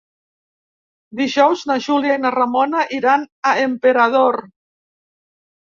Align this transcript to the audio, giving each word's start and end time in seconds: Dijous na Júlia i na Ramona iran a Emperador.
Dijous 1.19 1.65
na 1.73 1.77
Júlia 1.89 2.15
i 2.15 2.23
na 2.25 2.33
Ramona 2.39 2.85
iran 3.01 3.29
a 3.53 3.53
Emperador. 3.69 4.45